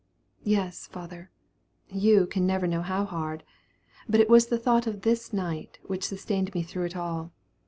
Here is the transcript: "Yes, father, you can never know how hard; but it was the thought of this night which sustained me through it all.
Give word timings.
"Yes, 0.43 0.87
father, 0.87 1.29
you 1.87 2.25
can 2.25 2.47
never 2.47 2.65
know 2.65 2.81
how 2.81 3.05
hard; 3.05 3.43
but 4.09 4.19
it 4.19 4.31
was 4.31 4.47
the 4.47 4.57
thought 4.57 4.87
of 4.87 5.01
this 5.03 5.31
night 5.31 5.77
which 5.83 6.05
sustained 6.07 6.55
me 6.55 6.63
through 6.63 6.85
it 6.85 6.95
all. 6.97 7.31